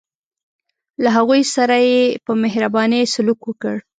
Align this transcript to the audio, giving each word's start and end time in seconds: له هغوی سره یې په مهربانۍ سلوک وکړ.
له 1.03 1.09
هغوی 1.17 1.41
سره 1.55 1.75
یې 1.89 2.01
په 2.25 2.31
مهربانۍ 2.43 3.01
سلوک 3.13 3.39
وکړ. 3.45 3.75